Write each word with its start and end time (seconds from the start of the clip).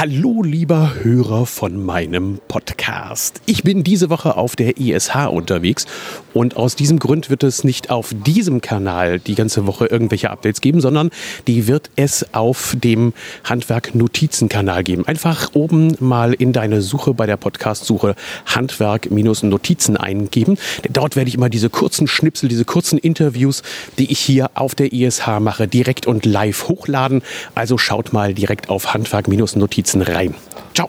Hallo, 0.00 0.42
lieber 0.42 0.94
Hörer 1.02 1.44
von 1.44 1.84
meinem 1.84 2.40
Podcast. 2.48 3.42
Ich 3.44 3.64
bin 3.64 3.84
diese 3.84 4.08
Woche 4.08 4.38
auf 4.38 4.56
der 4.56 4.78
ISH 4.78 5.14
unterwegs 5.28 5.84
und 6.32 6.56
aus 6.56 6.74
diesem 6.74 6.98
Grund 6.98 7.28
wird 7.28 7.42
es 7.42 7.64
nicht 7.64 7.90
auf 7.90 8.14
diesem 8.24 8.62
Kanal 8.62 9.18
die 9.18 9.34
ganze 9.34 9.66
Woche 9.66 9.88
irgendwelche 9.88 10.30
Updates 10.30 10.62
geben, 10.62 10.80
sondern 10.80 11.10
die 11.46 11.66
wird 11.66 11.90
es 11.96 12.32
auf 12.32 12.74
dem 12.78 13.12
Handwerk 13.44 13.94
Notizen 13.94 14.48
Kanal 14.48 14.84
geben. 14.84 15.06
Einfach 15.06 15.50
oben 15.52 15.94
mal 16.00 16.32
in 16.32 16.54
deine 16.54 16.80
Suche 16.80 17.12
bei 17.12 17.26
der 17.26 17.36
Podcast-Suche 17.36 18.14
Handwerk-Notizen 18.46 19.98
eingeben. 19.98 20.56
Dort 20.88 21.14
werde 21.14 21.28
ich 21.28 21.34
immer 21.34 21.50
diese 21.50 21.68
kurzen 21.68 22.06
Schnipsel, 22.06 22.48
diese 22.48 22.64
kurzen 22.64 22.96
Interviews, 22.98 23.62
die 23.98 24.10
ich 24.10 24.18
hier 24.18 24.50
auf 24.54 24.74
der 24.74 24.94
ISH 24.94 25.26
mache, 25.40 25.68
direkt 25.68 26.06
und 26.06 26.24
live 26.24 26.68
hochladen. 26.68 27.20
Also 27.54 27.76
schaut 27.76 28.14
mal 28.14 28.32
direkt 28.32 28.70
auf 28.70 28.94
Handwerk-Notizen 28.94 29.89
rein. 29.96 30.34
Ciao. 30.74 30.88